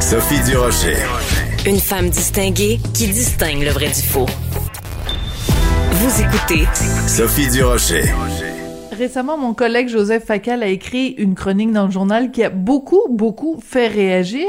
Sophie 0.00 0.42
Durocher. 0.44 0.96
Une 1.66 1.78
femme 1.78 2.10
distinguée 2.10 2.78
qui 2.92 3.08
distingue 3.08 3.62
le 3.62 3.70
vrai 3.70 3.88
du 3.88 4.02
faux. 4.02 4.26
Vous 5.90 6.22
écoutez 6.22 6.64
Sophie 7.08 7.48
Durocher. 7.50 8.04
Récemment, 8.92 9.38
mon 9.38 9.54
collègue 9.54 9.88
Joseph 9.88 10.24
Facal 10.24 10.62
a 10.62 10.68
écrit 10.68 11.14
une 11.18 11.34
chronique 11.34 11.72
dans 11.72 11.86
le 11.86 11.90
journal 11.90 12.30
qui 12.30 12.44
a 12.44 12.50
beaucoup, 12.50 13.08
beaucoup 13.08 13.58
fait 13.64 13.88
réagir. 13.88 14.46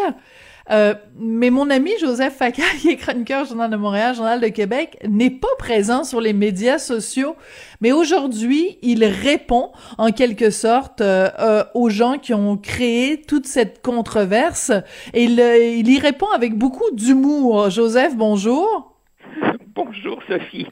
Euh, 0.69 0.93
mais 1.17 1.49
mon 1.49 1.69
ami 1.69 1.91
Joseph 1.99 2.35
Facal, 2.35 2.65
qui 2.81 2.89
est 2.89 2.95
chroniqueur 2.97 3.45
Journal 3.45 3.69
de 3.69 3.75
Montréal, 3.75 4.15
Journal 4.15 4.39
de 4.39 4.47
Québec, 4.47 4.97
n'est 5.07 5.29
pas 5.29 5.47
présent 5.57 6.03
sur 6.03 6.21
les 6.21 6.33
médias 6.33 6.77
sociaux. 6.77 7.35
Mais 7.81 7.91
aujourd'hui, 7.91 8.77
il 8.81 9.03
répond 9.05 9.71
en 9.97 10.11
quelque 10.11 10.49
sorte 10.49 11.01
euh, 11.01 11.29
euh, 11.39 11.63
aux 11.73 11.89
gens 11.89 12.17
qui 12.17 12.33
ont 12.33 12.57
créé 12.57 13.21
toute 13.21 13.45
cette 13.45 13.81
controverse. 13.81 14.71
Et 15.13 15.23
il, 15.23 15.39
il 15.39 15.89
y 15.89 15.99
répond 15.99 16.29
avec 16.33 16.55
beaucoup 16.55 16.89
d'humour. 16.93 17.69
Joseph, 17.69 18.15
bonjour. 18.15 18.93
Bonjour 19.75 20.19
Sophie. 20.27 20.65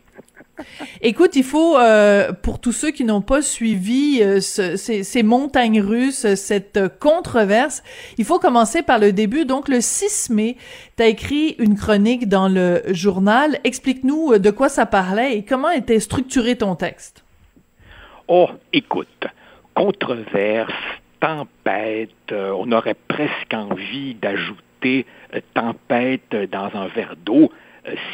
Écoute, 1.01 1.35
il 1.35 1.43
faut, 1.43 1.77
euh, 1.77 2.31
pour 2.31 2.59
tous 2.59 2.71
ceux 2.71 2.91
qui 2.91 3.03
n'ont 3.03 3.21
pas 3.21 3.41
suivi 3.41 4.21
euh, 4.21 4.39
ce, 4.39 4.75
ces, 4.75 5.03
ces, 5.03 5.23
montagnes 5.23 5.81
russes, 5.81 6.35
cette 6.35 6.97
controverse, 6.99 7.83
il 8.17 8.25
faut 8.25 8.39
commencer 8.39 8.81
par 8.81 8.99
le 8.99 9.11
début. 9.11 9.45
Donc, 9.45 9.67
le 9.67 9.81
6 9.81 10.29
mai, 10.29 10.57
tu 10.97 11.03
as 11.03 11.07
écrit 11.07 11.55
une 11.59 11.75
chronique 11.75 12.29
dans 12.29 12.47
le 12.47 12.81
journal. 12.87 13.59
Explique-nous 13.63 14.33
euh, 14.33 14.39
de 14.39 14.49
quoi 14.49 14.69
ça 14.69 14.85
parlait 14.85 15.37
et 15.37 15.43
comment 15.43 15.71
était 15.71 15.99
structuré 15.99 16.55
ton 16.55 16.75
texte. 16.75 17.23
Oh, 18.27 18.49
écoute, 18.73 19.27
controverse, 19.75 20.73
tempête, 21.19 22.09
on 22.31 22.71
aurait 22.71 22.95
presque 23.07 23.53
envie 23.53 24.15
d'ajouter 24.15 25.05
tempête 25.53 26.35
dans 26.51 26.69
un 26.73 26.87
verre 26.87 27.15
d'eau 27.23 27.51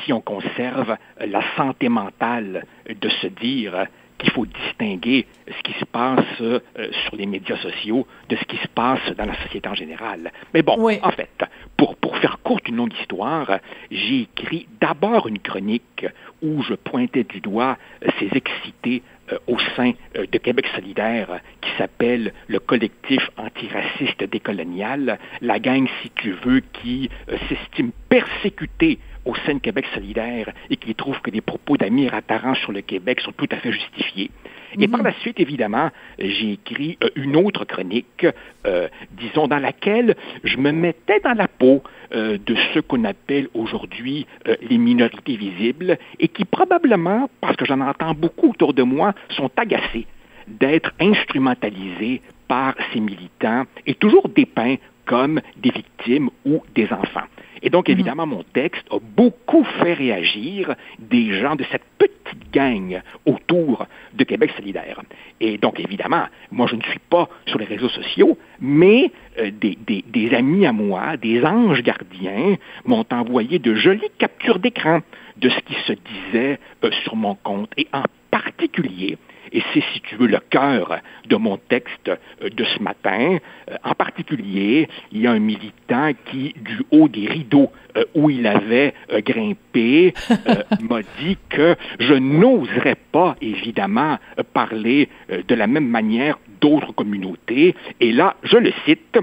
si 0.04 0.14
on 0.14 0.22
conserve 0.22 0.98
la 1.20 1.42
santé 1.56 1.90
mentale 1.90 2.66
de 2.90 3.10
se 3.10 3.28
dire 3.28 3.88
qu'il 4.22 4.32
faut 4.32 4.46
distinguer 4.46 5.26
ce 5.48 5.62
qui 5.64 5.74
se 5.80 5.86
passe 5.86 6.42
euh, 6.42 6.60
sur 7.04 7.16
les 7.16 7.26
médias 7.26 7.58
sociaux 7.58 8.06
de 8.30 8.36
ce 8.36 8.44
qui 8.46 8.58
se 8.58 8.68
passe 8.68 9.00
dans 9.18 9.26
la 9.26 9.36
société 9.44 9.68
en 9.68 9.74
général. 9.74 10.32
Mais 10.54 10.62
bon, 10.62 10.76
oui. 10.78 11.00
en 11.02 11.12
fait, 11.12 11.44
pour, 11.76 11.96
pour 11.96 12.18
faire 12.18 12.38
courte 12.44 12.68
une 12.68 12.76
longue 12.76 12.94
histoire, 13.02 13.60
j'ai 13.90 14.22
écrit 14.22 14.68
d'abord 14.80 15.28
une 15.28 15.40
chronique 15.40 16.06
où 16.42 16.62
je 16.62 16.76
pointais 16.76 17.24
du 17.24 17.42
doigt 17.42 17.78
ces 18.20 18.30
excités 18.36 19.02
euh, 19.32 19.38
au 19.48 19.58
sein 19.76 19.94
euh, 20.16 20.26
de 20.32 20.38
Québec 20.38 20.68
solidaire 20.76 21.40
qui 21.62 21.72
s'appelle 21.78 22.34
le 22.48 22.60
collectif 22.60 23.28
antiraciste 23.38 24.24
décolonial, 24.24 25.18
la 25.42 25.60
gang, 25.60 25.88
si 26.04 26.12
tu 26.12 26.32
veux, 26.32 26.60
qui 26.60 27.10
s'estime 27.50 27.92
persécutée 28.08 29.00
au 29.26 29.36
sein 29.46 29.56
de 29.56 29.60
Québec 29.60 29.86
solidaire 29.94 30.52
et 30.70 30.78
qui 30.78 30.96
trouve 30.96 31.20
que 31.22 31.32
les 31.32 31.42
propos 31.42 31.78
d'Amir 31.78 32.14
Attaran 32.14 32.56
sur 32.56 32.72
le 32.72 32.82
Québec 32.82 33.22
sont 33.22 33.32
tout 33.32 33.48
à 33.52 33.58
fait 33.58 33.72
justifiés. 33.72 34.32
Et 34.80 34.88
par 34.88 35.04
la 35.04 35.12
suite, 35.20 35.40
évidemment, 35.40 35.90
j'ai 36.18 36.54
écrit 36.54 36.98
euh, 37.04 37.10
une 37.16 37.36
autre 37.36 37.66
chronique, 37.66 38.26
euh, 38.66 38.88
disons, 39.12 39.48
dans 39.48 39.60
laquelle 39.60 40.16
je 40.44 40.58
me 40.58 40.72
mettais 40.72 41.20
dans 41.20 41.34
la 41.34 41.48
peau 41.48 41.84
euh, 42.14 42.38
de 42.46 42.56
ce 42.74 42.80
qu'on 42.80 43.04
appelle 43.04 43.50
aujourd'hui 43.54 44.26
les 44.62 44.78
minorités 44.78 45.36
visibles 45.36 45.98
et 46.20 46.28
qui 46.28 46.46
probablement, 46.46 47.30
parce 47.42 47.56
que 47.58 47.66
j'en 47.66 47.82
entends 47.82 48.14
beaucoup 48.14 48.50
autour 48.50 48.74
de 48.74 48.84
moi, 48.84 49.14
sont 49.30 49.52
agacés 49.58 50.08
d'être 50.48 50.92
instrumentalisés 51.00 52.22
par 52.48 52.76
ces 52.94 53.00
militants 53.00 53.64
et 53.86 53.96
toujours 53.96 54.30
dépeints 54.30 54.76
comme 55.06 55.42
des 55.58 55.72
victimes 55.72 56.30
ou 56.46 56.64
des 56.76 56.92
enfants. 56.92 57.28
Et 57.62 57.70
donc, 57.70 57.88
mhm. 57.88 57.94
évidemment, 57.94 58.28
mon 58.28 58.44
texte 58.44 58.86
a 58.92 58.98
beaucoup 59.00 59.64
fait 59.64 59.94
réagir 59.94 60.76
des 61.00 61.40
gens 61.40 61.56
de 61.56 61.64
cette 61.72 61.84
petite 61.98 62.52
gang 62.52 63.02
autour 63.26 63.86
de 64.14 64.24
Québec 64.24 64.52
solidaire. 64.56 65.02
Et 65.40 65.58
donc, 65.58 65.80
évidemment, 65.80 66.26
moi, 66.52 66.68
je 66.68 66.76
ne 66.76 66.82
suis 66.84 67.00
pas 67.10 67.30
sur 67.46 67.60
les 67.60 67.66
réseaux 67.66 67.90
sociaux, 67.90 68.38
mais 68.60 69.12
euh, 69.40 69.52
des, 69.52 69.78
des, 69.86 70.04
des, 70.08 70.34
amis 70.34 70.66
à 70.66 70.72
moi, 70.72 71.18
des 71.18 71.44
anges 71.44 71.84
gardiens, 71.84 72.56
m'ont 72.86 73.06
envoyé 73.12 73.60
de 73.60 73.76
jolies 73.76 74.12
captures 74.18 74.60
d'écran 74.60 75.02
de 75.38 75.50
ce 75.50 75.60
qui 75.62 75.76
se 75.86 75.94
disait 75.94 76.60
euh, 76.84 76.92
sur 77.04 77.16
mon 77.16 77.36
compte, 77.36 77.72
et 77.78 77.88
en 77.94 78.04
particulier 78.30 79.18
et 79.52 79.62
c'est, 79.74 79.84
si 79.94 80.02
tu 80.02 80.16
veux, 80.16 80.28
le 80.28 80.40
cœur 80.50 81.00
de 81.28 81.36
mon 81.36 81.58
texte 81.58 82.10
euh, 82.10 82.50
de 82.50 82.64
ce 82.64 82.82
matin. 82.82 83.38
Euh, 83.70 83.76
en 83.84 83.94
particulier, 83.94 84.88
il 85.12 85.22
y 85.22 85.28
a 85.28 85.32
un 85.32 85.40
militant 85.40 86.12
qui, 86.26 86.54
du 86.58 86.82
haut 86.92 87.08
des 87.08 87.28
rideaux 87.28 87.72
euh, 87.98 88.04
où 88.16 88.30
il 88.30 88.48
avait 88.48 88.94
grimpé, 89.26 90.14
m'a 90.90 91.02
dit 91.20 91.38
que 91.50 91.76
je 92.00 92.14
n'oserais 92.14 92.98
pas, 93.12 93.36
évidemment, 93.42 94.18
parler 94.54 95.10
de 95.30 95.56
la 95.56 95.68
même 95.68 95.88
manière 95.88 96.40
d'autres 96.62 96.94
communautés. 96.94 97.76
Et 98.00 98.12
là, 98.12 98.36
je 98.44 98.58
le 98.58 98.72
cite, 98.86 99.20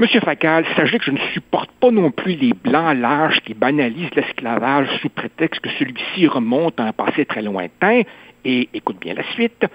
Monsieur 0.00 0.20
Facal, 0.20 0.64
sachez 0.76 0.98
que 0.98 1.04
je 1.04 1.10
ne 1.10 1.18
supporte 1.34 1.70
pas 1.72 1.90
non 1.90 2.10
plus 2.10 2.34
les 2.34 2.54
blancs 2.54 2.96
larges 2.96 3.38
qui 3.44 3.52
banalisent 3.52 4.14
l'esclavage 4.16 4.88
sous 5.02 5.10
prétexte 5.10 5.60
que 5.60 5.68
celui-ci 5.78 6.26
remonte 6.26 6.80
à 6.80 6.84
un 6.84 6.92
passé 6.92 7.26
très 7.26 7.42
lointain, 7.42 8.00
et 8.46 8.70
écoute 8.72 8.96
bien 8.98 9.12
la 9.12 9.30
suite, 9.34 9.66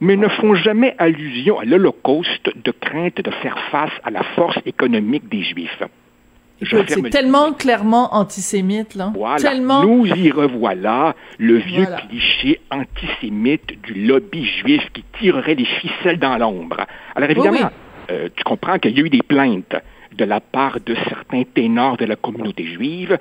mais 0.00 0.16
ne 0.16 0.26
font 0.28 0.54
jamais 0.54 0.94
allusion 0.96 1.58
à 1.58 1.66
l'Holocauste 1.66 2.48
de 2.56 2.70
crainte 2.70 3.20
de 3.20 3.30
faire 3.30 3.58
face 3.70 3.92
à 4.04 4.10
la 4.10 4.22
force 4.22 4.58
économique 4.64 5.28
des 5.28 5.42
Juifs. 5.42 5.82
C'est 6.62 7.10
tellement 7.10 7.52
clairement 7.52 8.14
antisémite, 8.14 8.94
là. 8.94 9.12
Voilà. 9.14 9.36
Tellement... 9.36 9.84
Nous 9.84 10.06
y 10.06 10.30
revoilà, 10.30 11.14
le 11.36 11.56
vieux 11.56 11.82
voilà. 11.82 12.00
cliché 12.08 12.58
antisémite 12.70 13.82
du 13.82 14.06
lobby 14.06 14.46
juif 14.46 14.82
qui 14.94 15.04
tirerait 15.18 15.56
les 15.56 15.66
ficelles 15.66 16.18
dans 16.18 16.38
l'ombre. 16.38 16.86
Alors 17.14 17.28
évidemment, 17.28 17.58
oui, 17.58 17.64
oui. 17.64 17.83
Euh, 18.10 18.28
tu 18.34 18.44
comprends 18.44 18.78
qu'il 18.78 18.96
y 18.96 19.00
a 19.00 19.04
eu 19.04 19.10
des 19.10 19.22
plaintes 19.22 19.76
de 20.12 20.24
la 20.24 20.40
part 20.40 20.78
de 20.80 20.94
certains 21.08 21.42
ténors 21.42 21.96
de 21.96 22.04
la 22.04 22.16
communauté 22.16 22.64
juive. 22.64 23.18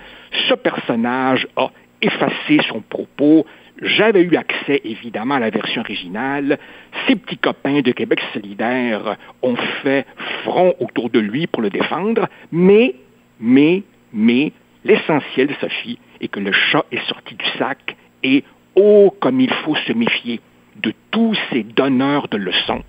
Ce 0.48 0.54
personnage 0.54 1.48
a 1.56 1.70
effacé 2.02 2.60
son 2.68 2.82
propos. 2.82 3.46
J'avais 3.82 4.22
eu 4.22 4.36
accès, 4.36 4.82
évidemment, 4.84 5.36
à 5.36 5.40
la 5.40 5.50
version 5.50 5.82
originale. 5.82 6.60
Ses 7.08 7.16
petits 7.16 7.38
copains 7.38 7.82
de 7.82 7.92
Québec 7.92 8.22
solidaire 8.34 9.18
ont 9.42 9.56
fait 9.82 10.06
front 10.44 10.76
autour 10.80 11.10
de 11.10 11.20
lui 11.20 11.48
pour 11.48 11.62
le 11.62 11.70
défendre. 11.70 12.28
Mais, 12.52 12.96
mais, 13.40 13.84
mais, 14.14 14.52
l'essentiel, 14.84 15.50
Sophie, 15.60 15.98
est 16.22 16.28
que 16.28 16.40
le 16.40 16.52
chat 16.52 16.86
est 16.92 17.06
sorti 17.08 17.36
du 17.36 17.46
sac 17.58 17.96
et, 18.22 18.44
oh, 18.76 19.14
comme 19.20 19.42
il 19.42 19.52
faut 19.52 19.76
se 19.76 19.94
méfier 19.94 20.40
de 20.76 20.94
tous 21.12 21.36
ces 21.52 21.64
donneurs 21.64 22.28
de 22.28 22.38
leçons 22.38 22.84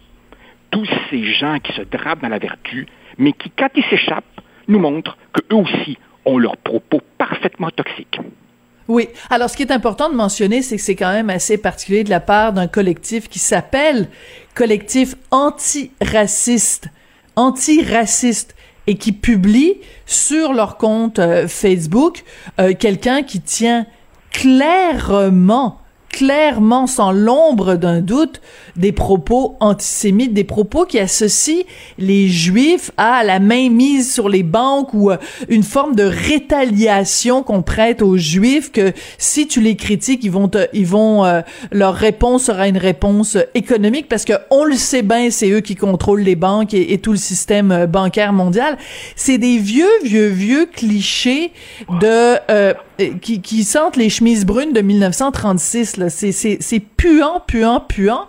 tous 0.74 0.88
ces 1.08 1.32
gens 1.34 1.60
qui 1.60 1.72
se 1.72 1.82
drapent 1.82 2.20
dans 2.20 2.28
la 2.28 2.40
vertu, 2.40 2.86
mais 3.16 3.32
qui, 3.32 3.50
quand 3.56 3.68
ils 3.76 3.84
s'échappent, 3.84 4.25
nous 4.66 4.81
montrent 4.81 5.16
qu'eux 5.32 5.54
aussi 5.54 5.96
ont 6.25 6.37
leurs 6.37 6.56
propos 6.56 7.00
parfaitement 7.16 7.70
toxiques. 7.70 8.19
Oui. 8.88 9.08
Alors, 9.31 9.49
ce 9.49 9.56
qui 9.56 9.62
est 9.62 9.70
important 9.70 10.10
de 10.10 10.16
mentionner, 10.16 10.62
c'est 10.62 10.76
que 10.76 10.82
c'est 10.82 10.96
quand 10.96 11.12
même 11.12 11.31
assez 11.31 11.58
particulier 11.58 12.02
de 12.02 12.10
la 12.10 12.19
part 12.19 12.52
d'un 12.52 12.66
collectif 12.66 13.28
qui 13.28 13.38
s'appelle 13.38 14.08
Collectif 14.54 15.14
antiraciste, 15.31 16.88
antiraciste, 17.37 18.56
et 18.87 18.96
qui 18.96 19.12
publie 19.12 19.75
sur 20.06 20.52
leur 20.52 20.76
compte 20.76 21.19
euh, 21.19 21.49
Facebook 21.49 22.22
euh, 22.60 22.75
quelqu'un 22.78 23.22
qui 23.22 23.40
tient 23.40 23.87
clairement 24.31 25.81
clairement, 26.14 26.87
sans 26.87 27.11
l'ombre 27.11 27.75
d'un 27.75 28.00
doute, 28.00 28.40
des 28.76 28.93
propos 28.93 29.56
antisémites, 29.58 30.32
des 30.32 30.44
propos 30.44 30.84
qui 30.84 31.00
associent 31.00 31.64
les 31.99 32.28
Juifs 32.28 32.93
à 32.96 33.25
la 33.25 33.40
mainmise 33.40 34.12
sur 34.14 34.28
les 34.28 34.44
banques 34.44 34.94
ou 34.94 35.11
euh, 35.11 35.16
une 35.49 35.64
forme 35.64 35.96
de 35.96 36.05
rétaliation 36.05 37.43
qu'on 37.43 37.62
prête 37.62 38.00
aux 38.00 38.16
Juifs 38.16 38.70
que 38.70 38.93
si 39.19 39.49
tu 39.49 39.61
les 39.61 39.75
critiques, 39.75 40.22
ils 40.22 40.31
vont 40.31 40.46
te, 40.46 40.69
ils 40.72 40.87
vont, 40.87 41.25
euh, 41.25 41.40
leur 41.72 41.94
réponse 41.94 42.44
sera 42.44 42.69
une 42.69 42.78
réponse 42.78 43.37
économique 43.56 44.08
parce 44.08 44.25
que 44.25 44.34
on 44.52 44.62
le 44.62 44.76
sait 44.76 45.02
bien, 45.02 45.31
c'est 45.31 45.50
eux 45.50 45.62
qui 45.62 45.75
contrôlent 45.75 46.22
les 46.22 46.37
banques 46.37 46.75
et, 46.75 46.96
tout 46.99 47.11
le 47.11 47.19
système 47.19 47.72
euh, 47.72 47.87
bancaire 47.88 48.32
mondial. 48.32 48.78
C'est 49.16 49.38
des 49.38 49.58
vieux, 49.58 49.90
vieux, 50.05 50.28
vieux 50.28 50.66
clichés 50.66 51.50
de 52.00 52.37
qui, 53.20 53.41
qui 53.41 53.64
sentent 53.64 53.96
les 53.96 54.08
chemises 54.08 54.44
brunes 54.44 54.73
de 54.73 54.81
1936. 54.81 55.96
Là, 55.96 56.11
c'est 56.11 56.81
puant, 56.96 57.41
puant, 57.46 57.81
puant. 57.81 58.26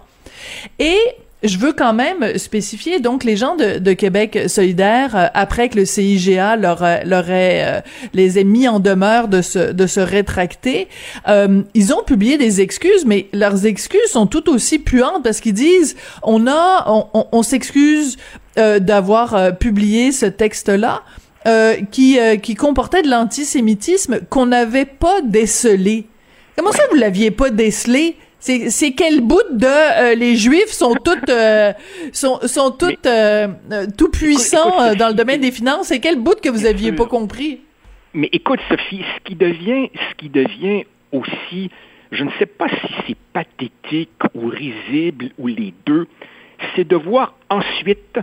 Et 0.79 0.97
je 1.45 1.57
veux 1.57 1.73
quand 1.73 1.93
même 1.93 2.37
spécifier, 2.37 2.99
donc 2.99 3.23
les 3.23 3.35
gens 3.35 3.55
de, 3.55 3.77
de 3.77 3.93
Québec 3.93 4.45
solidaire, 4.47 5.15
euh, 5.15 5.27
après 5.33 5.69
que 5.69 5.77
le 5.77 5.85
CIGA 5.85 6.55
leur, 6.55 6.83
euh, 6.83 6.97
leur 7.05 7.29
ait, 7.29 7.63
euh, 7.65 7.81
les 8.13 8.39
ait 8.39 8.43
mis 8.43 8.67
en 8.67 8.79
demeure 8.79 9.27
de 9.27 9.41
se, 9.41 9.71
de 9.71 9.87
se 9.87 9.99
rétracter, 9.99 10.87
ils 11.73 11.93
ont 11.93 12.03
publié 12.03 12.37
des 12.37 12.61
excuses, 12.61 13.05
mais 13.05 13.27
leurs 13.33 13.65
excuses 13.65 14.09
sont 14.09 14.27
tout 14.27 14.49
aussi 14.49 14.79
puantes 14.79 15.23
parce 15.23 15.39
qu'ils 15.39 15.53
disent, 15.53 15.95
on 16.23 16.47
a, 16.47 16.85
on, 16.87 17.27
on, 17.31 17.43
s'excuse 17.43 18.17
d'avoir 18.55 19.57
publié 19.57 20.11
ce 20.11 20.25
texte-là. 20.25 21.03
Qui, 21.91 22.17
qui 22.41 22.55
comportait 22.55 23.01
de 23.01 23.09
l'antisémitisme 23.09 24.21
qu'on 24.29 24.47
n'avait 24.47 24.85
pas 24.85 25.21
décelé. 25.21 26.05
Comment 26.57 26.71
ça, 26.71 26.83
vous 26.89 26.97
l'aviez 26.97 27.31
pas 27.31 27.49
décelé? 27.49 28.15
C'est 28.39 28.91
quel 28.91 29.21
bout 29.21 29.41
de 29.51 29.65
euh, 29.65 30.13
les 30.13 30.35
Juifs 30.35 30.71
sont 30.71 30.93
toutes 31.03 31.29
euh, 31.29 31.73
sont 32.13 32.39
sont 32.45 32.69
toutes 32.69 33.07
euh, 33.07 33.47
tout 33.97 34.09
puissants 34.09 34.93
dans 34.93 35.07
le 35.07 35.15
domaine 35.15 35.41
des 35.41 35.51
finances? 35.51 35.87
C'est 35.87 35.99
quel 35.99 36.17
bout 36.19 36.39
que 36.39 36.49
vous 36.49 36.67
aviez 36.67 36.91
pas 36.91 37.07
compris? 37.07 37.61
Mais 38.13 38.29
écoute, 38.31 38.59
Sophie, 38.69 39.03
ce 39.15 39.23
qui 39.23 39.35
devient 39.35 39.89
ce 39.95 40.15
qui 40.17 40.29
devient 40.29 40.83
aussi, 41.11 41.71
je 42.11 42.23
ne 42.23 42.29
sais 42.37 42.45
pas 42.45 42.67
si 42.69 42.93
c'est 43.07 43.17
pathétique 43.33 44.11
ou 44.35 44.47
risible 44.47 45.31
ou 45.39 45.47
les 45.47 45.73
deux, 45.87 46.07
c'est 46.75 46.87
de 46.87 46.95
voir 46.95 47.33
ensuite 47.49 48.19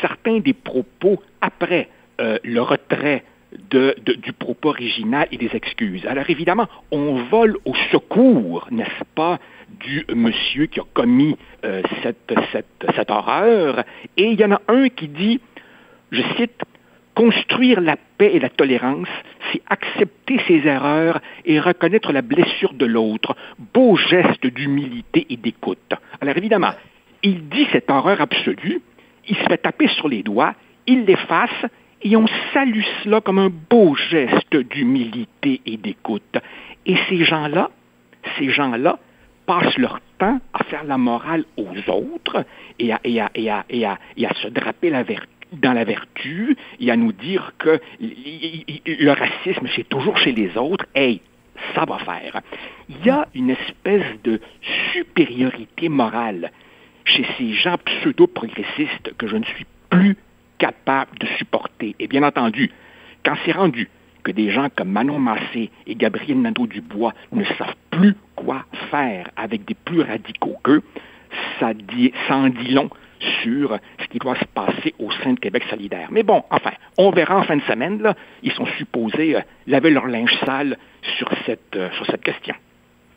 certains 0.00 0.38
des 0.38 0.54
propos 0.54 1.20
après 1.42 1.88
le 2.18 2.60
retrait 2.60 3.24
du 3.70 4.32
propos 4.32 4.70
original 4.70 5.26
et 5.32 5.36
des 5.36 5.50
excuses. 5.54 6.04
Alors 6.06 6.28
évidemment, 6.28 6.68
on 6.90 7.22
vole 7.24 7.56
au 7.64 7.74
secours, 7.90 8.66
n'est-ce 8.70 9.04
pas, 9.14 9.38
du 9.80 10.04
monsieur 10.14 10.66
qui 10.66 10.80
a 10.80 10.84
commis 10.92 11.36
euh, 11.64 11.82
cette, 12.02 12.34
cette, 12.52 12.86
cette 12.94 13.10
horreur. 13.10 13.84
Et 14.16 14.32
il 14.32 14.40
y 14.40 14.44
en 14.44 14.52
a 14.52 14.60
un 14.68 14.88
qui 14.88 15.08
dit, 15.08 15.40
je 16.10 16.22
cite, 16.36 16.62
Construire 17.14 17.80
la 17.80 17.96
paix 17.96 18.30
et 18.34 18.38
la 18.38 18.48
tolérance, 18.48 19.08
c'est 19.50 19.60
accepter 19.68 20.38
ses 20.46 20.64
erreurs 20.68 21.18
et 21.44 21.58
reconnaître 21.58 22.12
la 22.12 22.22
blessure 22.22 22.74
de 22.74 22.86
l'autre. 22.86 23.34
Beau 23.74 23.96
geste 23.96 24.46
d'humilité 24.46 25.26
et 25.28 25.36
d'écoute. 25.36 25.94
Alors 26.20 26.36
évidemment, 26.36 26.70
il 27.24 27.48
dit 27.48 27.66
cette 27.72 27.90
horreur 27.90 28.20
absolue, 28.20 28.80
il 29.26 29.34
se 29.34 29.42
fait 29.48 29.58
taper 29.58 29.88
sur 29.88 30.08
les 30.08 30.22
doigts, 30.22 30.54
il 30.86 31.06
l'efface 31.06 31.66
et 32.02 32.16
on 32.16 32.26
salue 32.52 32.82
cela 33.02 33.20
comme 33.20 33.38
un 33.38 33.50
beau 33.50 33.94
geste 33.94 34.56
d'humilité 34.56 35.60
et 35.66 35.76
d'écoute. 35.76 36.36
Et 36.86 36.96
ces 37.08 37.24
gens-là, 37.24 37.70
ces 38.38 38.50
gens-là 38.50 38.98
passent 39.46 39.76
leur 39.78 40.00
temps 40.18 40.38
à 40.52 40.64
faire 40.64 40.84
la 40.84 40.98
morale 40.98 41.44
aux 41.56 41.90
autres 41.90 42.44
et 42.78 42.92
à, 42.92 43.00
se 43.02 44.48
draper 44.48 44.90
dans 45.52 45.72
la 45.72 45.84
vertu 45.84 46.56
et 46.78 46.90
à 46.90 46.96
nous 46.96 47.12
dire 47.12 47.52
que 47.58 47.80
le 48.00 49.10
racisme, 49.10 49.66
c'est 49.74 49.88
toujours 49.88 50.18
chez 50.18 50.32
les 50.32 50.56
autres. 50.56 50.84
Hey, 50.94 51.20
ça 51.74 51.84
va 51.84 51.98
faire. 51.98 52.42
Il 52.88 53.04
y 53.04 53.10
a 53.10 53.26
une 53.34 53.50
espèce 53.50 54.06
de 54.22 54.40
supériorité 54.92 55.88
morale 55.88 56.52
chez 57.04 57.24
ces 57.38 57.52
gens 57.54 57.76
pseudo-progressistes 57.78 59.16
que 59.16 59.26
je 59.26 59.36
ne 59.36 59.44
suis 59.44 59.66
plus 59.88 60.16
capable 60.58 61.18
de 61.18 61.26
supporter. 61.38 61.94
Et 61.98 62.06
bien 62.06 62.22
entendu, 62.22 62.70
quand 63.24 63.34
c'est 63.44 63.52
rendu 63.52 63.88
que 64.24 64.32
des 64.32 64.50
gens 64.50 64.68
comme 64.74 64.90
Manon 64.90 65.18
Massé 65.18 65.70
et 65.86 65.94
Gabriel 65.94 66.40
Nadeau-Dubois 66.40 67.14
ne 67.32 67.44
savent 67.44 67.76
plus 67.90 68.14
quoi 68.34 68.64
faire 68.90 69.30
avec 69.36 69.64
des 69.64 69.74
plus 69.74 70.02
radicaux 70.02 70.56
qu'eux, 70.62 70.82
ça, 71.60 71.72
dit, 71.74 72.12
en 72.28 72.48
dit 72.48 72.72
long 72.72 72.90
sur 73.42 73.78
ce 74.00 74.06
qui 74.06 74.18
doit 74.18 74.36
se 74.36 74.44
passer 74.44 74.94
au 74.98 75.10
sein 75.10 75.32
de 75.32 75.40
Québec 75.40 75.64
solidaire. 75.68 76.08
Mais 76.10 76.22
bon, 76.22 76.44
enfin, 76.50 76.72
on 76.96 77.10
verra 77.10 77.36
en 77.38 77.42
fin 77.42 77.56
de 77.56 77.62
semaine, 77.62 78.14
ils 78.42 78.52
sont 78.52 78.66
supposés 78.78 79.36
euh, 79.36 79.40
laver 79.66 79.90
leur 79.90 80.06
linge 80.06 80.36
sale 80.44 80.78
sur 81.16 81.28
cette, 81.44 81.74
euh, 81.74 81.90
sur 81.92 82.06
cette 82.06 82.22
question. 82.22 82.54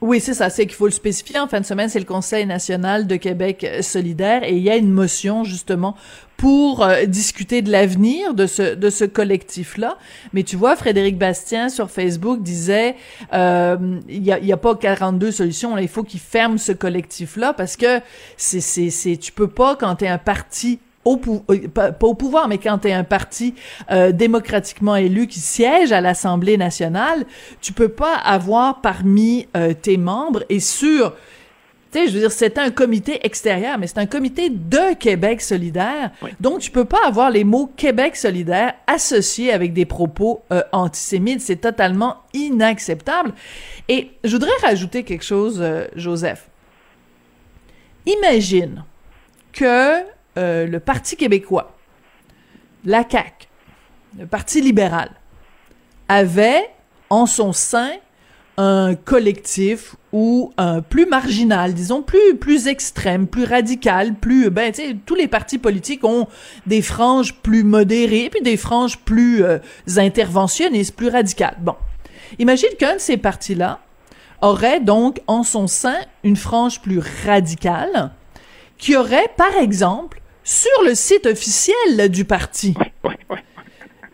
Oui, 0.02 0.20
c'est 0.20 0.34
ça. 0.34 0.50
C'est 0.50 0.66
qu'il 0.66 0.76
faut 0.76 0.88
le 0.88 0.92
spécifier. 0.92 1.38
En 1.38 1.48
fin 1.48 1.62
de 1.62 1.66
semaine, 1.66 1.88
c'est 1.88 2.00
le 2.00 2.06
Conseil 2.06 2.48
national 2.48 3.06
de 3.06 3.16
Québec 3.18 3.68
solidaire 3.82 4.44
et 4.44 4.54
il 4.54 4.64
y 4.64 4.70
a 4.72 4.76
une 4.76 4.92
motion 4.92 5.44
justement 5.44 5.96
pour 6.38 6.84
euh, 6.84 7.06
discuter 7.06 7.62
de 7.62 7.72
l'avenir 7.72 8.34
de 8.34 8.48
ce 8.48 8.74
de 8.74 8.90
ce 8.90 9.06
collectif 9.06 9.78
là. 9.78 10.00
Mais 10.34 10.42
tu 10.42 10.56
vois, 10.56 10.76
Frédéric 10.76 11.20
Bastien 11.20 11.70
sur 11.70 11.92
Facebook 11.92 12.42
disait 12.42 12.96
euh, 13.32 14.00
il 14.10 14.24
y 14.24 14.32
a, 14.32 14.40
y 14.40 14.52
a 14.52 14.58
pas 14.58 14.74
42 14.74 15.30
solutions. 15.30 15.78
Il 15.78 15.88
faut 15.88 16.04
qu'il 16.04 16.20
ferme 16.20 16.58
ce 16.58 16.72
collectif 16.72 17.38
là 17.38 17.54
parce 17.54 17.78
que 17.78 18.00
c'est 18.38 18.60
c'est 18.60 18.90
c'est 18.90 19.18
tu 19.18 19.32
peux 19.32 19.50
pas 19.50 19.76
quand 19.76 19.98
tu 19.98 20.06
es 20.06 20.08
un 20.08 20.18
parti 20.18 20.80
au 21.06 21.20
euh, 21.50 21.68
pas, 21.68 21.92
au 22.02 22.14
pouvoir, 22.14 22.48
mais 22.48 22.58
quand 22.58 22.80
tu 22.80 22.88
es 22.88 22.94
un 22.94 23.04
parti 23.04 23.56
euh, 23.92 24.12
démocratiquement 24.12 24.96
élu 24.96 25.28
qui 25.28 25.40
siège 25.40 25.92
à 25.92 26.02
l'Assemblée 26.02 26.58
nationale, 26.58 27.26
tu 27.62 27.74
peux 27.74 27.90
pas 27.90 28.16
avoir 28.16 28.82
parmi 28.82 29.48
euh, 29.56 29.74
tes 29.74 29.98
membres 29.98 30.44
et 30.50 30.60
sur 30.60 31.16
tu 31.92 32.00
sais, 32.00 32.08
je 32.08 32.14
veux 32.14 32.20
dire, 32.22 32.32
c'est 32.32 32.58
un 32.58 32.72
comité 32.72 33.26
extérieur, 33.26 33.78
mais 33.78 33.86
c'est 33.86 33.98
un 33.98 34.06
comité 34.06 34.50
de 34.50 34.94
Québec 34.94 35.42
solidaire. 35.42 36.12
Donc, 36.40 36.60
tu 36.60 36.72
peux 36.72 36.86
pas 36.86 37.06
avoir 37.06 37.30
les 37.30 37.44
mots 37.44 37.70
Québec 37.76 38.16
solidaire 38.16 38.76
associés 38.88 39.52
avec 39.52 39.74
des 39.74 39.86
propos 39.86 40.42
antisémites. 40.72 41.42
C'est 41.42 41.58
totalement 41.58 42.20
inacceptable. 42.34 43.34
Et 43.90 44.12
je 44.24 44.32
voudrais 44.32 44.56
rajouter 44.62 45.04
quelque 45.04 45.26
chose, 45.26 45.62
Joseph. 45.98 46.48
Imagine 48.06 48.86
que 49.52 50.06
euh, 50.38 50.66
le 50.68 50.80
Parti 50.80 51.16
québécois, 51.16 51.78
la 52.86 53.04
CAQ, 53.10 53.48
le 54.20 54.26
Parti 54.26 54.62
libéral, 54.62 55.12
avait 56.08 56.70
en 57.10 57.26
son 57.26 57.54
sein 57.54 57.92
un 58.58 58.96
collectif 58.96 59.96
ou 60.12 60.54
un 60.58 60.82
plus 60.82 61.06
marginal, 61.06 61.74
disons 61.74 62.02
plus 62.02 62.36
plus 62.40 62.68
extrême, 62.68 63.28
plus 63.28 63.46
radical, 63.46 64.14
plus 64.16 64.50
ben 64.50 64.72
tu 64.72 64.82
sais 64.82 64.98
tous 65.06 65.16
les 65.16 65.28
partis 65.28 65.58
politiques 65.58 66.04
ont 66.04 66.28
des 66.68 66.82
franges 66.82 67.36
plus 67.36 67.64
modérées 67.64 68.30
puis 68.30 68.42
des 68.42 68.58
franges 68.58 69.00
plus 69.00 69.44
euh, 69.44 69.60
interventionnistes, 69.98 70.96
plus 70.96 71.08
radicales. 71.08 71.58
Bon. 71.60 71.76
Imagine 72.40 72.70
qu'un 72.78 72.96
de 72.96 73.00
ces 73.00 73.18
partis-là 73.18 73.80
aurait 74.42 74.80
donc 74.80 75.22
en 75.28 75.44
son 75.44 75.68
sein 75.68 75.98
une 76.24 76.36
frange 76.36 76.82
plus 76.82 77.02
radicale 77.26 78.12
qui 78.78 78.96
aurait 78.96 79.30
par 79.38 79.56
exemple 79.56 80.21
sur 80.44 80.84
le 80.86 80.96
site 80.96 81.26
officiel 81.26 82.10
du 82.10 82.26
parti, 82.26 82.74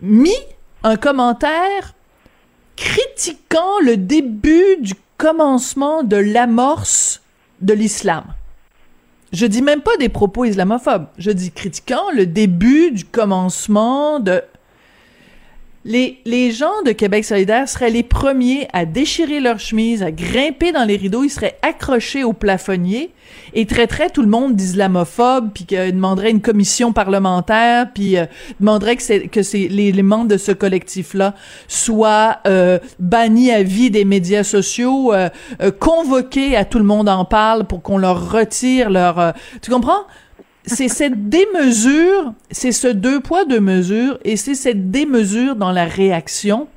mis 0.01 0.38
un 0.84 0.96
commentaire 0.96 1.93
critiquant 2.75 3.79
le 3.84 3.98
début 3.98 4.77
du 4.79 4.93
commencement 5.17 6.03
de 6.03 6.17
l'amorce 6.17 7.22
de 7.62 7.74
l'islam. 7.74 8.24
Je 9.34 9.46
dis 9.46 9.62
même 9.62 9.81
pas 9.81 9.98
des 9.98 10.10
propos 10.10 10.46
islamophobes, 10.46 11.07
je 11.17 11.31
dis 11.31 11.51
critiquant 11.51 12.12
le 12.13 12.25
début 12.25 12.91
du 12.91 13.03
commencement 13.03 14.19
de 14.19 14.41
les, 15.86 16.51
gens 16.51 16.81
de 16.86 16.91
Québec 16.91 17.24
solidaire 17.25 17.69
seraient 17.69 17.89
les 17.89 18.03
premiers 18.03 18.67
à 18.74 18.86
déchirer 18.86 19.39
leurs 19.39 19.60
chemises, 19.60 20.03
à 20.03 20.12
grimper 20.12 20.72
dans 20.72 20.84
les 20.84 20.98
rideaux, 20.98 21.24
ils 21.24 21.29
seraient 21.29 21.57
accrochés 21.62 22.24
au 22.24 22.34
plafonnier 22.34 23.12
et 23.53 23.65
traiteraient 23.65 24.10
tout 24.10 24.22
le 24.22 24.27
monde 24.27 24.55
d'islamophobe, 24.55 25.51
puis 25.53 25.65
qu'ils 25.65 25.93
demanderaient 25.93 26.31
une 26.31 26.41
commission 26.41 26.93
parlementaire, 26.93 27.88
puis 27.93 28.17
euh, 28.17 28.25
demanderaient 28.60 28.96
que, 28.96 29.03
c'est, 29.03 29.27
que 29.27 29.39
les, 29.53 30.03
membres 30.03 30.27
de 30.27 30.38
ce 30.38 30.51
collectif-là 30.51 31.34
soient 31.67 32.38
euh, 32.48 32.79
bannis 33.00 33.51
à 33.51 33.63
vie 33.63 33.91
des 33.91 34.05
médias 34.05 34.43
sociaux, 34.43 35.13
euh, 35.13 35.29
euh, 35.62 35.72
convoqués 35.72 36.55
à 36.55 36.65
tout 36.65 36.79
le 36.79 36.86
monde 36.86 37.10
en 37.10 37.25
parle 37.25 37.65
pour 37.65 37.81
qu'on 37.81 37.98
leur 37.98 38.31
retire 38.31 38.89
leur... 38.89 39.19
Euh, 39.19 39.31
tu 39.62 39.72
comprends? 39.72 40.05
C'est 40.67 40.89
cette 40.89 41.29
démesure, 41.29 42.33
c'est 42.51 42.71
ce 42.71 42.88
deux 42.88 43.19
poids 43.19 43.45
deux 43.45 43.59
mesures, 43.59 44.19
et 44.24 44.38
c'est 44.38 44.53
cette 44.53 44.91
démesure 44.91 45.55
dans 45.55 45.71
la 45.71 45.86
réaction 45.86 46.67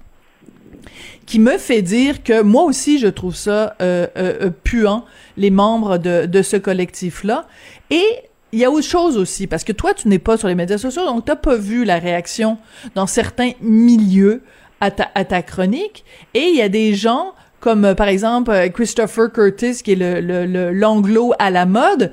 qui 1.26 1.38
me 1.38 1.58
fait 1.58 1.82
dire 1.82 2.22
que 2.22 2.42
moi 2.42 2.64
aussi 2.64 2.98
je 2.98 3.06
trouve 3.06 3.36
ça 3.36 3.76
euh, 3.82 4.06
euh, 4.16 4.50
puant 4.64 5.04
les 5.36 5.50
membres 5.50 5.98
de, 5.98 6.26
de 6.26 6.42
ce 6.42 6.56
collectif-là. 6.56 7.46
Et 7.90 8.04
il 8.52 8.58
y 8.58 8.64
a 8.64 8.70
autre 8.70 8.86
chose 8.86 9.16
aussi, 9.16 9.46
parce 9.46 9.62
que 9.62 9.72
toi, 9.72 9.94
tu 9.94 10.08
n'es 10.08 10.18
pas 10.18 10.36
sur 10.36 10.48
les 10.48 10.56
médias 10.56 10.78
sociaux, 10.78 11.04
donc 11.04 11.24
tu 11.24 11.30
n'as 11.30 11.36
pas 11.36 11.56
vu 11.56 11.84
la 11.84 11.98
réaction 11.98 12.58
dans 12.94 13.06
certains 13.06 13.52
milieux 13.60 14.42
à 14.80 14.90
ta, 14.90 15.10
à 15.14 15.24
ta 15.24 15.42
chronique. 15.42 16.04
Et 16.34 16.48
il 16.48 16.56
y 16.56 16.62
a 16.62 16.68
des 16.68 16.94
gens 16.94 17.32
comme, 17.60 17.84
euh, 17.84 17.94
par 17.94 18.08
exemple, 18.08 18.50
euh, 18.50 18.68
Christopher 18.68 19.30
Curtis, 19.32 19.82
qui 19.84 19.92
est 19.92 19.96
le 19.96 20.72
l'anglo 20.72 21.32
à 21.38 21.50
la 21.50 21.66
mode, 21.66 22.12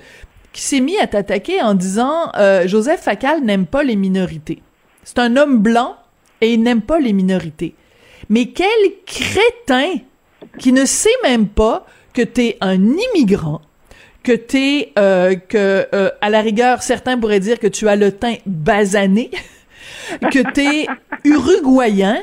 qui 0.53 0.61
s'est 0.61 0.79
mis 0.79 0.97
à 0.97 1.07
t'attaquer 1.07 1.61
en 1.61 1.73
disant 1.73 2.31
euh, 2.37 2.67
Joseph 2.67 3.01
Facal 3.01 3.41
n'aime 3.41 3.65
pas 3.65 3.83
les 3.83 3.95
minorités. 3.95 4.61
C'est 5.03 5.19
un 5.19 5.37
homme 5.37 5.59
blanc 5.59 5.95
et 6.41 6.53
il 6.53 6.63
n'aime 6.63 6.81
pas 6.81 6.99
les 6.99 7.13
minorités. 7.13 7.75
Mais 8.29 8.47
quel 8.47 8.67
crétin 9.05 9.99
qui 10.59 10.71
ne 10.73 10.85
sait 10.85 11.09
même 11.23 11.47
pas 11.47 11.85
que 12.13 12.21
t'es 12.21 12.57
un 12.61 12.81
immigrant, 12.81 13.61
que 14.23 14.31
t'es 14.31 14.91
euh, 14.97 15.35
que 15.35 15.87
euh, 15.93 16.09
à 16.21 16.29
la 16.29 16.41
rigueur 16.41 16.81
certains 16.81 17.17
pourraient 17.17 17.39
dire 17.39 17.59
que 17.59 17.67
tu 17.67 17.87
as 17.87 17.95
le 17.95 18.11
teint 18.11 18.35
basané, 18.45 19.31
que 20.31 20.51
t'es 20.51 20.87
uruguayen 21.23 22.19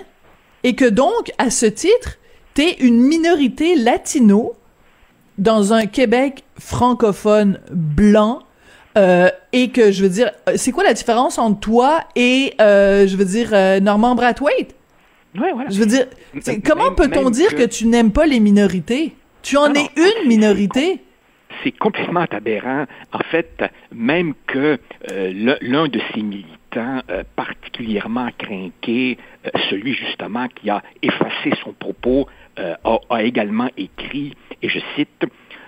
et 0.65 0.75
que 0.75 0.85
donc 0.85 1.33
à 1.39 1.51
ce 1.51 1.67
titre 1.67 2.19
t'es 2.55 2.77
une 2.81 3.01
minorité 3.01 3.77
latino 3.77 4.55
dans 5.39 5.73
un 5.73 5.87
Québec 5.87 6.45
francophone 6.59 7.59
blanc 7.71 8.41
euh, 8.97 9.29
et 9.53 9.71
que 9.71 9.91
je 9.91 10.03
veux 10.03 10.09
dire 10.09 10.31
c'est 10.57 10.71
quoi 10.71 10.85
la 10.85 10.95
différence 10.95 11.39
entre 11.39 11.61
toi 11.61 12.01
et 12.15 12.55
euh, 12.61 13.07
je 13.07 13.17
veux 13.17 13.25
dire 13.25 13.51
euh, 13.53 13.81
Norman 13.81 14.15
Brathwaite? 14.15 14.75
Ouais, 15.37 15.53
voilà. 15.53 15.69
je 15.71 15.81
veux 15.81 15.87
dire 15.87 16.07
comment 16.65 16.95
peut-on 16.95 17.31
dire 17.31 17.51
que... 17.51 17.63
que 17.63 17.69
tu 17.69 17.87
n'aimes 17.87 18.13
pas 18.13 18.27
les 18.27 18.39
minorités? 18.41 19.17
Tu 19.43 19.57
en 19.57 19.75
es 19.75 19.91
une 19.97 20.29
minorité? 20.29 21.03
C'est 21.63 21.73
complètement 21.73 22.25
aberrant. 22.31 22.87
En 23.13 23.23
fait, 23.31 23.63
même 23.93 24.35
que 24.47 24.79
euh, 25.11 25.57
l'un 25.61 25.89
de 25.89 26.01
ces 26.13 26.23
militants 26.23 27.03
euh, 27.11 27.23
particulièrement 27.37 28.29
craqué, 28.39 29.19
euh, 29.47 29.51
celui 29.71 29.95
justement 29.95 30.49
qui 30.49 30.71
a 30.71 30.83
effacé 31.03 31.53
son 31.63 31.73
propos, 31.73 32.27
a, 32.57 32.99
a, 33.11 33.23
également 33.23 33.69
écrit, 33.77 34.35
et 34.65 34.69
je 34.71 34.81
cite, 34.97 35.27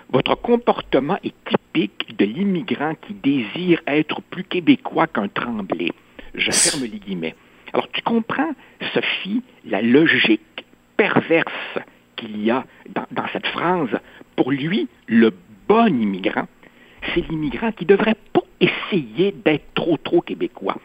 Votre 0.09 0.37
comportement 0.37 1.19
est 1.23 1.35
typique 1.45 2.17
de 2.17 2.25
l'immigrant 2.25 2.95
qui 2.95 3.12
désire 3.12 3.81
être 3.87 4.23
plus 4.23 4.45
québécois 4.45 5.07
qu'un 5.07 5.29
tremblé. 5.29 5.93
Je 6.35 6.50
ferme 6.50 6.85
les 6.85 6.99
guillemets. 6.99 7.35
Alors 7.75 7.88
tu 7.93 8.00
comprends, 8.03 8.53
Sophie, 8.95 9.43
la 9.67 9.83
logique 9.83 10.65
perverse 10.97 11.79
qu'il 12.17 12.43
y 12.43 12.50
a 12.50 12.65
dans, 12.95 13.07
dans 13.11 13.26
cette 13.33 13.49
phrase. 13.49 13.91
Pour 14.37 14.50
lui, 14.50 14.88
le 15.09 15.33
bon 15.69 15.88
immigrant, 15.88 16.49
c'est 17.12 17.29
l'immigrant 17.29 17.73
qui 17.73 17.85
ne 17.85 17.91
devrait 17.91 18.17
pas 18.33 18.45
essayer 18.61 19.33
d'être 19.33 19.75
trop, 19.75 19.99
trop 19.99 20.23
québécois. 20.23 20.79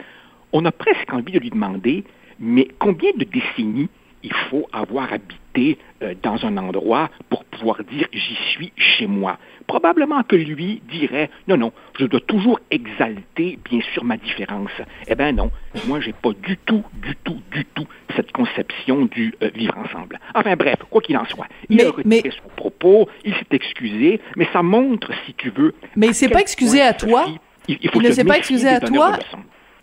On 0.52 0.66
a 0.66 0.72
presque 0.72 1.14
envie 1.14 1.32
de 1.32 1.40
lui 1.40 1.52
demander, 1.52 2.04
mais 2.40 2.68
combien 2.78 3.12
de 3.16 3.24
décennies 3.24 3.90
il 4.24 4.34
faut 4.50 4.68
avoir 4.74 5.14
habité 5.14 5.41
euh, 5.58 6.14
dans 6.24 6.44
un 6.46 6.58
endroit 6.58 7.10
pour 7.30 7.44
pouvoir 7.46 7.84
dire 7.84 8.08
j'y 8.14 8.36
suis 8.52 8.72
chez 8.76 9.08
moi. 9.08 9.38
Probablement 9.68 10.24
que 10.24 10.36
lui 10.36 10.82
dirait 10.90 11.30
non, 11.48 11.58
non, 11.58 11.72
je 12.00 12.06
dois 12.06 12.20
toujours 12.22 12.60
exalter 12.72 13.60
bien 13.70 13.82
sûr 13.94 14.04
ma 14.04 14.18
différence. 14.18 14.72
Eh 15.08 15.16
bien 15.16 15.32
non, 15.32 15.52
moi 15.88 16.00
j'ai 16.00 16.14
pas 16.14 16.32
du 16.42 16.58
tout, 16.58 16.84
du 17.02 17.16
tout, 17.24 17.40
du 17.52 17.66
tout 17.66 17.88
cette 18.16 18.32
conception 18.32 19.06
du 19.06 19.34
euh, 19.42 19.50
vivre 19.54 19.78
ensemble. 19.78 20.20
Enfin 20.36 20.56
bref, 20.56 20.78
quoi 20.90 21.02
qu'il 21.02 21.18
en 21.18 21.26
soit, 21.26 21.48
il 21.70 21.78
mais, 21.78 21.86
a 21.86 21.92
retiré 21.92 22.22
mais... 22.24 22.32
son 22.32 22.50
propos, 22.56 23.08
il 23.24 23.34
s'est 23.34 23.46
excusé, 23.52 24.20
mais 24.36 24.48
ça 24.52 24.64
montre, 24.64 25.12
si 25.26 25.34
tu 25.34 25.50
veux. 25.50 25.74
Mais 25.96 26.08
il 26.08 26.16
s'est 26.16 26.30
pas 26.30 26.42
excusé 26.42 26.82
à 26.82 26.94
toi. 26.94 27.26
Il, 27.68 27.78
il, 27.82 27.90
faut 27.90 28.02
il 28.02 28.08
ne 28.08 28.12
s'est 28.12 28.24
pas 28.24 28.38
excusé 28.38 28.68
à 28.68 28.80
toi. 28.80 29.18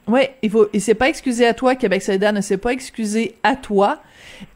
Oui, 0.09 0.23
il 0.43 0.51
faut. 0.51 0.69
Il 0.73 0.81
s'est 0.81 0.95
pas 0.95 1.09
excusé 1.09 1.47
à 1.47 1.55
toi. 1.55 1.77
Québec 1.77 2.03
solidaire 2.03 2.33
ne 2.33 2.41
s'est 2.41 2.57
pas 2.57 2.73
excusé 2.73 3.35
à 3.43 3.55
toi. 3.57 4.01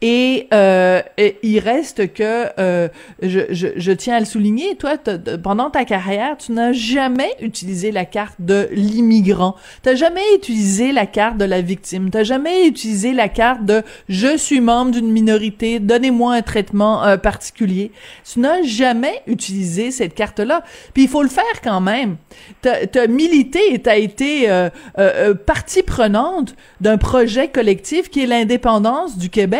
Et, 0.01 0.47
euh, 0.53 1.01
et, 1.17 1.37
il 1.43 1.59
reste 1.59 2.13
que 2.13 2.47
euh, 2.59 2.87
je, 3.21 3.41
je, 3.49 3.91
tiens 3.91 4.15
à 4.15 4.19
le 4.19 4.25
souligner, 4.25 4.75
toi, 4.75 4.97
pendant 5.41 5.69
ta 5.69 5.85
carrière, 5.85 6.37
tu 6.37 6.51
n'as 6.51 6.71
jamais 6.71 7.31
utilisé 7.41 7.91
la 7.91 8.05
carte 8.05 8.35
de 8.39 8.69
l'immigrant. 8.71 9.55
T'as 9.81 9.95
jamais 9.95 10.21
utilisé 10.35 10.91
la 10.91 11.05
carte 11.05 11.37
de 11.37 11.45
la 11.45 11.61
victime. 11.61 12.09
T'as 12.09 12.23
jamais 12.23 12.67
utilisé 12.67 13.13
la 13.13 13.29
carte 13.29 13.65
de 13.65 13.83
je 14.09 14.37
suis 14.37 14.61
membre 14.61 14.91
d'une 14.91 15.11
minorité, 15.11 15.79
donnez-moi 15.79 16.35
un 16.35 16.41
traitement 16.41 17.03
euh, 17.03 17.17
particulier. 17.17 17.91
Tu 18.31 18.39
n'as 18.39 18.61
jamais 18.63 19.21
utilisé 19.27 19.91
cette 19.91 20.13
carte-là. 20.13 20.63
Puis 20.93 21.03
il 21.03 21.09
faut 21.09 21.23
le 21.23 21.29
faire 21.29 21.61
quand 21.63 21.81
même. 21.81 22.17
T'as 22.61 22.85
as 22.95 23.07
milité 23.07 23.59
et 23.73 23.79
t'as 23.79 23.97
été 23.97 24.49
euh, 24.49 24.69
euh, 24.97 25.33
partie 25.33 25.83
prenante 25.83 26.55
d'un 26.81 26.97
projet 26.97 27.47
collectif 27.47 28.09
qui 28.09 28.23
est 28.23 28.27
l'indépendance 28.27 29.17
du 29.17 29.29
Québec. 29.29 29.52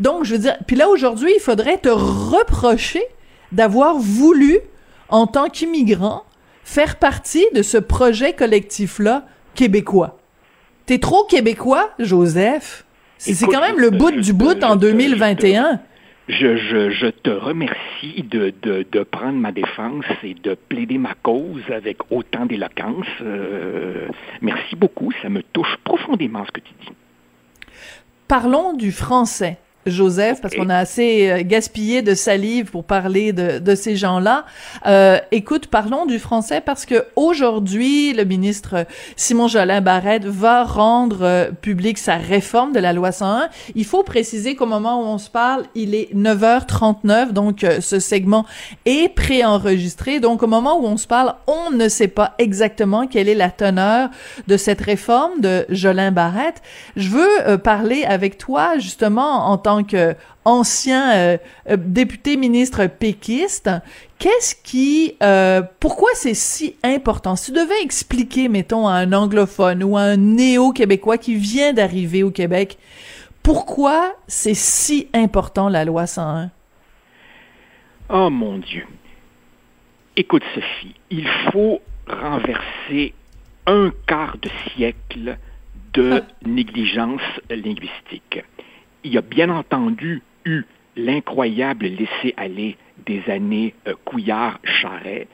Donc, 0.00 0.24
je 0.24 0.34
veux 0.34 0.40
dire, 0.40 0.56
puis 0.66 0.76
là, 0.76 0.88
aujourd'hui, 0.88 1.32
il 1.34 1.40
faudrait 1.40 1.78
te 1.78 1.88
reprocher 1.88 3.02
d'avoir 3.52 3.96
voulu, 3.96 4.58
en 5.08 5.26
tant 5.26 5.48
qu'immigrant, 5.48 6.24
faire 6.64 6.96
partie 6.96 7.46
de 7.54 7.62
ce 7.62 7.78
projet 7.78 8.32
collectif-là 8.32 9.24
québécois. 9.54 10.18
T'es 10.86 10.98
trop 10.98 11.24
québécois, 11.24 11.90
Joseph? 11.98 12.84
C'est 13.18 13.46
quand 13.46 13.60
même 13.60 13.78
le 13.78 13.90
bout 13.90 14.10
du 14.10 14.32
bout 14.32 14.62
en 14.62 14.76
2021. 14.76 15.80
Je, 16.28 16.56
je, 16.56 16.90
je, 16.90 17.06
te 17.06 17.30
remercie 17.30 18.24
de, 18.24 18.52
de, 18.60 18.84
de, 18.90 19.02
prendre 19.04 19.38
ma 19.38 19.52
défense 19.52 20.04
et 20.24 20.34
de 20.34 20.56
plaider 20.68 20.98
ma 20.98 21.14
cause 21.22 21.62
avec 21.72 21.98
autant 22.10 22.46
d'éloquence. 22.46 23.06
Euh, 23.22 24.08
merci 24.42 24.74
beaucoup, 24.74 25.12
ça 25.22 25.28
me 25.28 25.42
touche 25.44 25.76
profondément 25.84 26.44
ce 26.44 26.50
que 26.50 26.60
tu 26.60 26.72
dis. 26.80 26.92
Parlons 28.28 28.72
du 28.72 28.90
français. 28.90 29.58
Joseph, 29.86 30.40
parce 30.40 30.54
qu'on 30.54 30.68
a 30.68 30.76
assez 30.76 31.30
euh, 31.30 31.42
gaspillé 31.44 32.02
de 32.02 32.14
salive 32.14 32.70
pour 32.70 32.84
parler 32.84 33.32
de, 33.32 33.58
de 33.58 33.74
ces 33.74 33.96
gens-là. 33.96 34.44
Euh, 34.86 35.18
écoute, 35.30 35.68
parlons 35.68 36.06
du 36.06 36.18
français 36.18 36.60
parce 36.60 36.86
que 36.86 37.06
aujourd'hui, 37.16 38.12
le 38.12 38.24
ministre 38.24 38.86
Simon 39.16 39.48
Jolin 39.48 39.80
Barrette 39.80 40.24
va 40.24 40.64
rendre 40.64 41.22
euh, 41.22 41.50
public 41.50 41.98
sa 41.98 42.16
réforme 42.16 42.72
de 42.72 42.80
la 42.80 42.92
loi 42.92 43.12
101. 43.12 43.48
Il 43.74 43.84
faut 43.84 44.02
préciser 44.02 44.56
qu'au 44.56 44.66
moment 44.66 45.00
où 45.00 45.04
on 45.04 45.18
se 45.18 45.30
parle, 45.30 45.64
il 45.74 45.94
est 45.94 46.14
9h39, 46.14 47.32
donc 47.32 47.64
euh, 47.64 47.80
ce 47.80 47.98
segment 47.98 48.44
est 48.84 49.12
préenregistré. 49.14 50.20
Donc 50.20 50.42
au 50.42 50.46
moment 50.46 50.80
où 50.80 50.86
on 50.86 50.96
se 50.96 51.06
parle, 51.06 51.34
on 51.46 51.70
ne 51.70 51.88
sait 51.88 52.08
pas 52.08 52.34
exactement 52.38 53.06
quelle 53.06 53.28
est 53.28 53.34
la 53.34 53.50
teneur 53.50 54.10
de 54.46 54.56
cette 54.56 54.80
réforme 54.80 55.40
de 55.40 55.66
Jolin 55.68 56.10
Barrette. 56.10 56.62
Je 56.96 57.10
veux 57.10 57.58
parler 57.58 58.04
avec 58.04 58.38
toi 58.38 58.78
justement 58.78 59.50
en 59.50 59.58
tant 59.58 59.75
tant 59.76 59.84
qu'ancien 59.84 61.14
euh, 61.14 61.38
euh, 61.68 61.76
député 61.76 62.36
ministre 62.36 62.86
péquiste, 62.86 63.70
qu'est-ce 64.18 64.54
qui, 64.54 65.16
euh, 65.22 65.62
pourquoi 65.80 66.08
c'est 66.14 66.34
si 66.34 66.76
important? 66.82 67.36
Si 67.36 67.52
tu 67.52 67.58
devais 67.58 67.82
expliquer, 67.82 68.48
mettons, 68.48 68.88
à 68.88 68.94
un 68.94 69.12
anglophone 69.12 69.82
ou 69.82 69.96
à 69.96 70.02
un 70.02 70.16
néo-québécois 70.16 71.18
qui 71.18 71.34
vient 71.34 71.72
d'arriver 71.72 72.22
au 72.22 72.30
Québec, 72.30 72.78
pourquoi 73.42 74.14
c'est 74.26 74.54
si 74.54 75.08
important 75.14 75.68
la 75.68 75.84
loi 75.84 76.06
101? 76.06 76.50
Oh 78.08 78.30
mon 78.30 78.58
Dieu. 78.58 78.86
Écoute, 80.16 80.42
Sophie, 80.54 80.94
il 81.10 81.28
faut 81.52 81.80
renverser 82.08 83.12
un 83.66 83.92
quart 84.06 84.36
de 84.38 84.48
siècle 84.72 85.36
de 85.92 86.22
ah. 86.22 86.46
négligence 86.46 87.20
linguistique 87.50 88.44
il 89.06 89.14
y 89.14 89.18
a 89.18 89.22
bien 89.22 89.50
entendu 89.50 90.20
eu 90.44 90.62
l'incroyable 90.96 91.86
laisser-aller 91.86 92.76
des 93.06 93.22
années 93.30 93.72
euh, 93.86 93.94
Couillard-Charret. 94.04 95.28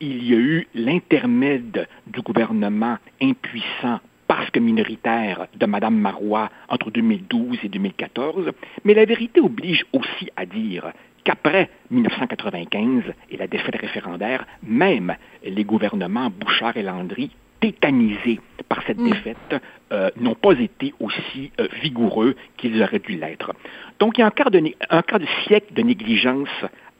Il 0.00 0.24
y 0.26 0.34
a 0.34 0.38
eu 0.38 0.66
l'intermède 0.74 1.86
du 2.06 2.22
gouvernement 2.22 2.96
impuissant 3.20 4.00
parce 4.26 4.50
que 4.50 4.60
minoritaire 4.60 5.46
de 5.54 5.66
Mme 5.66 5.96
Marois 5.96 6.50
entre 6.68 6.90
2012 6.90 7.58
et 7.64 7.68
2014, 7.68 8.50
mais 8.84 8.94
la 8.94 9.04
vérité 9.04 9.40
oblige 9.40 9.84
aussi 9.92 10.30
à 10.36 10.46
dire 10.46 10.92
qu'après 11.24 11.68
1995 11.90 13.02
et 13.30 13.36
la 13.36 13.46
défaite 13.46 13.76
référendaire, 13.76 14.46
même 14.62 15.14
les 15.44 15.64
gouvernements 15.64 16.30
Bouchard 16.30 16.76
et 16.76 16.82
Landry 16.82 17.30
tétanisés 17.60 18.40
par 18.68 18.82
cette 18.86 18.98
mm. 18.98 19.10
défaite 19.10 19.62
euh, 19.92 20.10
n'ont 20.16 20.34
pas 20.34 20.58
été 20.58 20.94
aussi 21.00 21.50
euh, 21.60 21.68
vigoureux 21.82 22.36
qu'ils 22.56 22.82
auraient 22.82 22.98
dû 22.98 23.16
l'être. 23.16 23.52
Donc 23.98 24.18
il 24.18 24.20
y 24.20 24.24
a 24.24 24.26
un 24.26 24.30
quart 24.30 24.50
de, 24.50 24.62
un 24.90 25.02
quart 25.02 25.20
de 25.20 25.26
siècle 25.46 25.72
de 25.74 25.82
négligence 25.82 26.48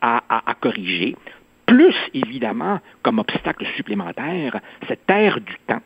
à, 0.01 0.23
à, 0.29 0.51
à, 0.51 0.55
corriger, 0.55 1.17
plus 1.67 1.95
évidemment 2.15 2.81
comme 3.03 3.19
obstacle 3.19 3.67
supplémentaire 3.77 4.61
cette 4.87 5.09
ère 5.09 5.41
du 5.41 5.57
temps 5.67 5.83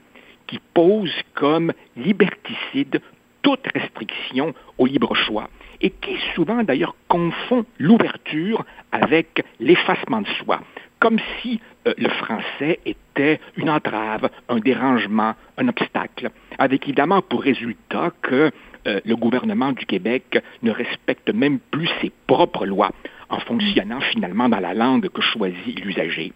qui 0.47 0.61
pose 0.75 1.13
comme 1.35 1.73
liberticide 1.97 3.01
toute 3.43 3.67
restriction 3.75 4.55
au 4.79 4.87
libre 4.87 5.15
choix 5.15 5.49
et 5.81 5.91
qui 5.91 6.17
souvent 6.35 6.63
d'ailleurs 6.63 6.95
confond 7.09 7.65
l'ouverture 7.79 8.65
avec 8.93 9.45
l'effacement 9.59 10.23
de 10.23 10.29
soi, 10.29 10.61
comme 11.03 11.19
si 11.41 11.61
euh, 11.89 11.95
le 11.99 12.09
français 12.09 12.79
était 12.87 13.41
une 13.57 13.69
entrave, 13.69 14.31
un 14.49 14.61
dérangement, 14.61 15.35
un 15.59 15.67
obstacle, 15.67 16.31
avec 16.59 16.85
évidemment 16.85 17.23
pour 17.23 17.43
résultat 17.43 18.13
que 18.23 18.53
euh, 18.87 19.01
le 19.05 19.17
gouvernement 19.17 19.73
du 19.73 19.85
Québec 19.85 20.41
ne 20.63 20.71
respecte 20.71 21.29
même 21.35 21.59
plus 21.59 21.91
ses 22.01 22.13
propres 22.29 22.67
lois 22.67 22.93
en 23.31 23.41
fonctionnant 23.41 24.01
finalement 24.13 24.49
dans 24.49 24.61
la 24.61 24.75
langue 24.75 25.09
que 25.09 25.21
choisit 25.21 25.85
l'usager. 25.85 26.33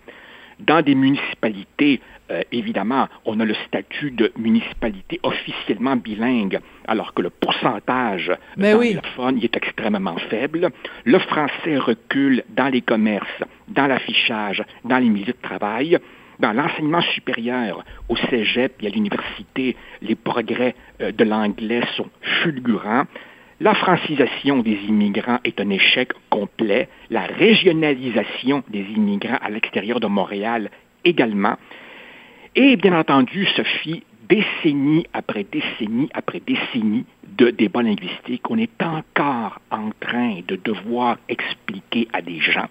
Dans 0.58 0.80
des 0.80 0.94
municipalités, 0.94 2.00
euh, 2.30 2.42
évidemment, 2.50 3.08
on 3.24 3.38
a 3.40 3.44
le 3.44 3.54
statut 3.66 4.10
de 4.10 4.32
municipalité 4.36 5.20
officiellement 5.22 5.96
bilingue, 5.96 6.60
alors 6.88 7.12
que 7.12 7.22
le 7.22 7.30
pourcentage 7.30 8.32
Mais 8.56 8.72
d'anglophones 8.72 9.38
est 9.42 9.56
extrêmement 9.56 10.16
faible. 10.30 10.70
Le 11.04 11.18
français 11.18 11.76
recule 11.76 12.42
dans 12.48 12.68
les 12.68 12.80
commerces, 12.80 13.42
dans 13.68 13.86
l'affichage, 13.86 14.62
dans 14.84 14.98
les 14.98 15.08
milieux 15.08 15.34
de 15.34 15.42
travail. 15.42 15.98
Dans 16.38 16.52
l'enseignement 16.52 17.00
supérieur, 17.00 17.82
au 18.08 18.16
cégep 18.16 18.74
et 18.82 18.88
à 18.88 18.90
l'université, 18.90 19.76
les 20.02 20.14
progrès 20.14 20.74
euh, 21.00 21.12
de 21.12 21.24
l'anglais 21.24 21.82
sont 21.96 22.10
fulgurants. 22.42 23.04
La 23.58 23.74
francisation 23.74 24.58
des 24.58 24.78
immigrants 24.86 25.38
est 25.44 25.60
un 25.60 25.70
échec 25.70 26.12
complet. 26.28 26.88
La 27.08 27.22
régionalisation 27.22 28.62
des 28.68 28.84
immigrants 28.94 29.38
à 29.40 29.48
l'extérieur 29.48 29.98
de 29.98 30.06
Montréal 30.06 30.70
également. 31.04 31.56
Et 32.54 32.76
bien 32.76 32.98
entendu, 32.98 33.46
ce 33.56 33.62
fit 33.62 34.02
décennie 34.28 35.06
après 35.14 35.44
décennie 35.44 36.10
après 36.12 36.40
décennie 36.40 37.06
de 37.38 37.50
débats 37.50 37.82
linguistiques. 37.82 38.50
On 38.50 38.58
est 38.58 38.82
encore 38.82 39.60
en 39.70 39.90
train 40.00 40.40
de 40.46 40.56
devoir 40.56 41.16
expliquer 41.28 42.08
à 42.12 42.20
des 42.20 42.40
gens 42.40 42.66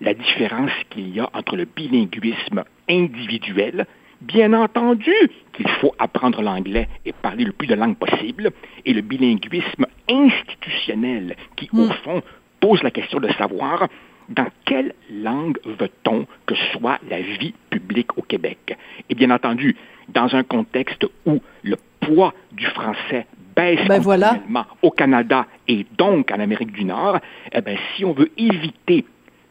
la 0.00 0.14
différence 0.14 0.72
qu'il 0.90 1.14
y 1.14 1.20
a 1.20 1.28
entre 1.34 1.56
le 1.56 1.64
bilinguisme 1.64 2.64
individuel, 2.88 3.86
bien 4.22 4.52
entendu 4.52 5.14
qu'il 5.52 5.68
faut 5.68 5.94
apprendre 5.98 6.42
l'anglais 6.42 6.88
et 7.04 7.12
parler 7.12 7.44
le 7.44 7.52
plus 7.52 7.66
de 7.66 7.74
langues 7.74 7.96
possible, 7.96 8.50
et 8.84 8.92
le 8.92 9.02
bilinguisme 9.02 9.86
institutionnel 10.08 11.36
qui, 11.56 11.68
au 11.72 11.86
hmm. 11.86 11.92
fond, 12.04 12.22
pose 12.60 12.82
la 12.82 12.90
question 12.90 13.20
de 13.20 13.28
savoir 13.32 13.88
dans 14.28 14.46
quelle 14.64 14.94
langue 15.10 15.58
veut-on 15.64 16.26
que 16.46 16.54
soit 16.72 16.98
la 17.10 17.20
vie 17.20 17.54
publique 17.70 18.16
au 18.16 18.22
Québec. 18.22 18.76
Et 19.10 19.14
bien 19.14 19.30
entendu, 19.30 19.76
dans 20.08 20.34
un 20.34 20.42
contexte 20.42 21.04
où 21.26 21.40
le 21.62 21.76
poids 22.00 22.32
du 22.52 22.66
français 22.66 23.26
baisse 23.54 23.86
ben 23.86 24.64
au 24.80 24.90
Canada 24.90 25.46
et 25.68 25.86
donc 25.98 26.30
en 26.30 26.40
Amérique 26.40 26.72
du 26.72 26.84
Nord, 26.84 27.18
eh 27.52 27.60
bien, 27.60 27.76
si 27.94 28.04
on 28.04 28.12
veut 28.12 28.30
éviter 28.36 29.04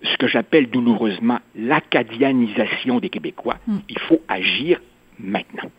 ce 0.04 0.18
que 0.18 0.28
j'appelle 0.28 0.70
douloureusement 0.70 1.40
l'acadianisation 1.56 3.00
des 3.00 3.10
Québécois. 3.10 3.58
Hmm. 3.68 3.80
Il 3.90 4.00
faut 4.00 4.22
agir 4.28 4.80
maintenant. 5.20 5.70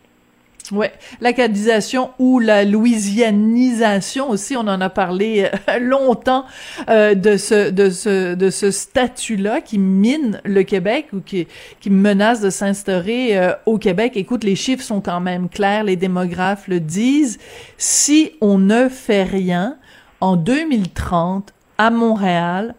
Oui, 0.71 0.87
l'acadisation 1.21 2.11
ou 2.19 2.39
la 2.39 2.65
louisianisation 2.65 4.31
aussi, 4.31 4.57
on 4.57 4.61
en 4.61 4.81
a 4.81 4.89
parlé 4.89 5.51
euh, 5.69 5.79
longtemps 5.81 6.47
euh, 6.89 7.15
de 7.15 7.37
ce 7.37 7.71
de 7.71 7.91
ce 7.91 8.35
de 8.35 8.49
ce 8.49 8.71
statut-là 8.71 9.61
qui 9.61 9.79
mine 9.79 10.41
le 10.45 10.63
Québec 10.63 11.09
ou 11.13 11.21
qui 11.21 11.49
qui 11.81 11.91
menace 11.91 12.41
de 12.41 12.49
s'instaurer 12.49 13.37
euh, 13.37 13.53
au 13.67 13.77
Québec. 13.77 14.13
Écoute, 14.15 14.45
les 14.45 14.57
chiffres 14.57 14.85
sont 14.85 15.01
quand 15.01 15.21
même 15.21 15.49
clairs, 15.49 15.85
les 15.85 15.97
démographes 15.97 16.69
le 16.69 16.81
disent. 16.81 17.39
Si 17.77 18.33
on 18.41 18.59
ne 18.59 18.89
fait 18.89 19.25
rien 19.25 19.77
en 20.21 20.37
2030 20.37 21.53
à 21.77 21.91
Montréal, 21.91 22.77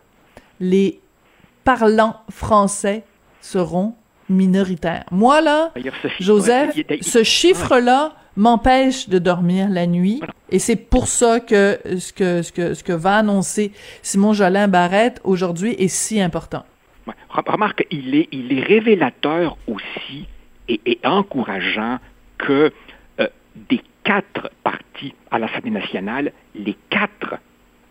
les 0.60 1.00
parlants 1.64 2.18
français 2.30 3.04
seront 3.42 3.96
minoritaires. 4.30 5.06
Moi, 5.12 5.42
là, 5.42 5.72
Joseph, 6.20 6.76
ce 7.02 7.24
chiffre-là 7.24 8.14
m'empêche 8.36 9.10
de 9.10 9.20
dormir 9.20 9.70
la 9.70 9.86
nuit 9.86 10.22
et 10.50 10.60
c'est 10.60 10.76
pour 10.76 11.08
ça 11.08 11.40
que 11.40 11.80
ce 12.00 12.12
que 12.12 12.42
ce 12.42 12.52
que 12.52 12.74
ce 12.74 12.84
que 12.84 12.94
va 12.94 13.18
annoncer 13.18 13.72
Simon 14.02 14.34
Jolin 14.34 14.68
Barrette 14.68 15.22
aujourd'hui 15.24 15.76
est 15.78 15.88
si 15.88 16.20
important. 16.20 16.64
Remarque, 17.30 17.86
il 17.92 18.16
est 18.16 18.30
il 18.32 18.58
est 18.58 18.64
révélateur 18.64 19.58
aussi 19.68 20.28
et, 20.68 21.00
encourageant 21.04 22.00
que 22.38 22.72
euh, 23.20 23.28
des 23.56 23.82
quatre 24.04 24.50
partis 24.64 25.14
à 25.30 25.38
l'Assemblée 25.38 25.72
nationale, 25.72 26.32
les 26.56 26.76
quatre 26.90 27.36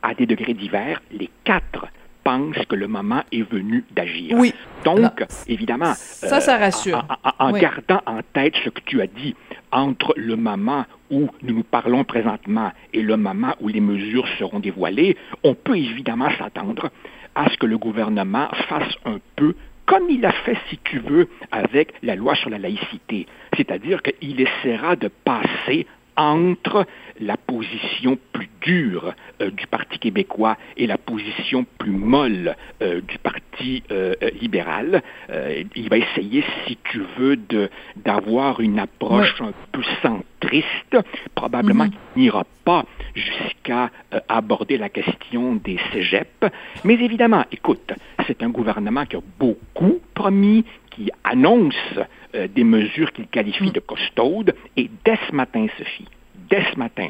à 0.03 0.15
des 0.15 0.27
degrés 0.27 0.55
divers, 0.55 1.01
les 1.13 1.31
quatre 1.45 1.87
pense 2.25 2.57
que 2.69 2.75
le 2.75 2.89
moment 2.89 3.23
est 3.33 3.43
venu 3.43 3.85
d'agir. 3.93 4.37
Oui. 4.37 4.55
Donc, 4.85 5.25
évidemment, 5.47 5.95
ça, 5.95 6.41
ça 6.41 6.57
euh, 6.57 6.59
rassure. 6.59 7.05
En, 7.39 7.53
gardant 7.53 8.01
en 8.07 8.21
tête 8.33 8.55
ce 8.65 8.71
que 8.71 8.81
tu 8.85 9.01
as 9.01 9.07
dit, 9.07 9.35
entre 9.71 10.15
le 10.17 10.37
moment 10.37 10.85
où 11.11 11.29
nous 11.43 11.55
nous 11.55 11.63
parlons 11.63 12.05
présentement 12.05 12.73
et 12.93 13.03
le 13.03 13.17
moment 13.17 13.55
où 13.61 13.69
les 13.69 13.81
mesures 13.81 14.27
seront 14.39 14.61
dévoilées, 14.61 15.17
on 15.43 15.55
peut 15.55 15.77
évidemment 15.77 16.31
s'attendre 16.39 16.91
à 17.35 17.49
ce 17.51 17.57
que 17.57 17.67
le 17.67 17.79
gouvernement 17.79 18.49
fasse 18.69 18.95
un 19.05 19.19
peu 19.37 19.55
comme 19.87 20.09
il 20.09 20.25
a 20.25 20.33
fait, 20.33 20.57
si 20.71 20.79
tu 20.85 21.01
veux, 21.01 21.29
avec 21.51 21.93
la 22.03 22.15
loi 22.15 22.35
sur 22.37 22.51
la 22.51 22.59
laïcité. 22.59 23.27
C'est-à-dire 23.57 24.01
qu'il 24.03 24.41
essaiera 24.41 24.97
de 24.97 25.09
passer 25.09 25.87
entre 26.17 26.87
la 27.21 27.37
position 27.37 28.19
plus 28.33 28.49
dure 28.61 29.15
euh, 29.41 29.51
du 29.51 29.67
Parti 29.67 29.99
québécois 29.99 30.57
et 30.77 30.87
la 30.87 30.99
position 30.99 31.67
plus 31.79 31.91
molle 31.91 32.57
euh, 32.83 33.01
du 33.01 33.19
Parti 33.19 33.83
euh, 33.91 34.15
libéral. 34.41 35.03
il 35.77 35.89
va 35.89 35.99
essayer, 35.99 36.45
si 36.67 36.79
tu 36.85 37.03
veux, 37.19 37.39
d'avoir 37.97 38.61
une 38.61 38.79
approche 38.79 39.41
un 39.41 39.53
peu 39.71 39.83
centriste. 40.03 40.97
Probablement 41.35 41.85
mm-hmm. 41.85 41.91
qu'il 42.15 42.23
n'ira 42.23 42.45
pas 42.65 42.85
jusqu'à 43.15 43.91
aborder 44.29 44.79
la 44.79 44.89
question 44.89 45.55
des 45.55 45.79
cégeps. 45.93 46.51
Mais 46.85 46.95
évidemment, 46.95 47.45
écoute, 47.53 47.93
c'est 48.27 48.43
un 48.43 48.51
gouvernement 48.51 49.05
qui 49.07 49.17
a 49.17 49.21
beaucoup 49.39 50.01
promis, 50.15 50.65
qui 50.95 51.11
annonce 51.25 51.75
des 52.33 52.65
mesures 52.65 53.13
qu'il 53.13 53.27
qualifie 53.27 53.69
mm. 53.69 53.73
de 53.73 53.81
costaudes. 53.81 54.55
Et 54.77 54.91
dès 55.05 55.19
ce 55.29 55.35
matin, 55.35 55.67
Sophie, 55.79 56.09
dès 56.49 56.63
ce 56.73 56.79
matin, 56.79 57.09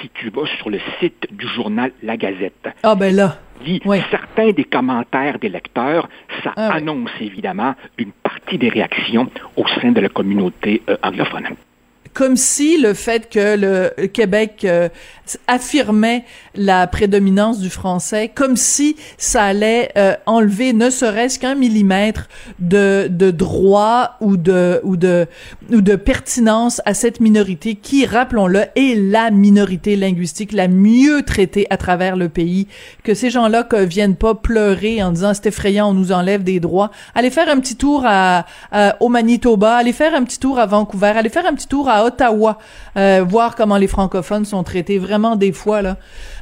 si 0.00 0.10
tu 0.14 0.30
vas 0.30 0.46
sur 0.58 0.70
le 0.70 0.78
site 1.00 1.26
du 1.30 1.46
journal 1.48 1.92
La 2.02 2.16
Gazette, 2.16 2.68
ah 2.82 2.94
ben 2.94 3.14
là, 3.14 3.38
certains 4.10 4.50
des 4.50 4.64
commentaires 4.64 5.38
des 5.38 5.48
lecteurs, 5.48 6.08
ça 6.42 6.52
ah 6.56 6.74
annonce 6.74 7.10
évidemment 7.20 7.74
une 7.98 8.12
partie 8.12 8.58
des 8.58 8.68
réactions 8.68 9.30
au 9.56 9.66
sein 9.80 9.92
de 9.92 10.00
la 10.00 10.08
communauté 10.08 10.82
euh, 10.88 10.96
anglophone 11.02 11.48
comme 12.14 12.36
si 12.36 12.78
le 12.78 12.94
fait 12.94 13.30
que 13.30 13.56
le 13.56 14.06
Québec 14.08 14.62
euh, 14.64 14.88
affirmait 15.46 16.24
la 16.54 16.86
prédominance 16.86 17.58
du 17.58 17.70
français, 17.70 18.30
comme 18.34 18.56
si 18.56 18.96
ça 19.16 19.44
allait 19.44 19.90
euh, 19.96 20.14
enlever 20.26 20.72
ne 20.72 20.90
serait-ce 20.90 21.38
qu'un 21.38 21.54
millimètre 21.54 22.28
de, 22.58 23.06
de 23.08 23.30
droit 23.30 24.16
ou 24.20 24.36
de 24.36 24.80
ou 24.84 24.96
de 24.96 25.26
ou 25.70 25.80
de 25.80 25.96
pertinence 25.96 26.82
à 26.84 26.94
cette 26.94 27.20
minorité 27.20 27.76
qui, 27.76 28.04
rappelons-le, 28.04 28.64
est 28.76 28.94
la 28.96 29.30
minorité 29.30 29.96
linguistique 29.96 30.52
la 30.52 30.68
mieux 30.68 31.22
traitée 31.22 31.66
à 31.70 31.76
travers 31.76 32.16
le 32.16 32.28
pays. 32.28 32.66
Que 33.04 33.14
ces 33.14 33.30
gens-là 33.30 33.62
que 33.62 33.76
viennent 33.76 34.16
pas 34.16 34.34
pleurer 34.34 35.02
en 35.02 35.12
disant 35.12 35.32
c'est 35.34 35.46
effrayant, 35.46 35.90
on 35.90 35.94
nous 35.94 36.12
enlève 36.12 36.42
des 36.42 36.60
droits. 36.60 36.90
Allez 37.14 37.30
faire 37.30 37.48
un 37.48 37.60
petit 37.60 37.76
tour 37.76 38.02
à, 38.04 38.44
à, 38.70 38.96
au 39.00 39.08
Manitoba, 39.08 39.76
allez 39.76 39.92
faire 39.92 40.14
un 40.14 40.24
petit 40.24 40.38
tour 40.38 40.58
à 40.58 40.66
Vancouver, 40.66 41.12
allez 41.16 41.30
faire 41.30 41.46
un 41.46 41.54
petit 41.54 41.68
tour 41.68 41.88
à 41.88 42.01
Ottawa, 42.04 42.58
euh, 42.96 43.24
voir 43.26 43.54
comment 43.56 43.76
les 43.76 43.86
francophones 43.86 44.44
sont 44.44 44.62
traités 44.62 44.98
vraiment 44.98 45.36
des 45.36 45.52
fois 45.52 45.82
là. 45.82 45.96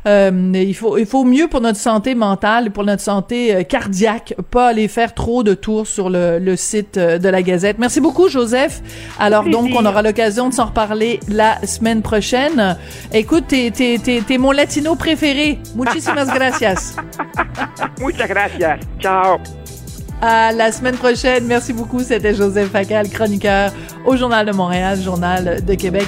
Euh, 0.06 0.52
il 0.54 0.74
faut 0.74 0.96
il 0.96 1.06
faut 1.06 1.24
mieux 1.24 1.46
pour 1.48 1.60
notre 1.60 1.78
santé 1.78 2.14
mentale 2.14 2.68
et 2.68 2.70
pour 2.70 2.84
notre 2.84 3.02
santé 3.02 3.54
euh, 3.54 3.62
cardiaque, 3.62 4.34
pas 4.50 4.68
aller 4.68 4.88
faire 4.88 5.14
trop 5.14 5.42
de 5.42 5.54
tours 5.54 5.86
sur 5.86 6.08
le, 6.08 6.38
le 6.38 6.56
site 6.56 6.98
de 6.98 7.28
la 7.28 7.42
Gazette. 7.42 7.78
Merci 7.78 8.00
beaucoup 8.00 8.28
Joseph. 8.28 8.80
Alors 9.18 9.44
donc 9.44 9.70
on 9.76 9.84
aura 9.84 10.02
l'occasion 10.02 10.48
de 10.48 10.54
s'en 10.54 10.66
reparler 10.66 11.20
la 11.28 11.64
semaine 11.66 12.02
prochaine. 12.02 12.76
Écoute, 13.12 13.44
t'es 13.48 13.70
t'es 13.74 13.98
t'es, 13.98 14.38
mon 14.38 14.52
latino 14.52 14.94
préféré. 14.94 15.58
Muchísimas 15.76 16.26
gracias. 16.26 16.96
Muchas 18.00 18.26
gracias. 18.26 18.78
Ciao. 19.00 19.38
À 20.22 20.52
la 20.52 20.70
semaine 20.70 20.96
prochaine. 20.96 21.46
Merci 21.46 21.72
beaucoup. 21.72 22.00
C'était 22.00 22.34
Joseph 22.34 22.70
Facal, 22.70 23.08
chroniqueur 23.08 23.72
au 24.04 24.16
Journal 24.16 24.46
de 24.46 24.52
Montréal, 24.52 25.00
Journal 25.00 25.64
de 25.64 25.74
Québec. 25.74 26.06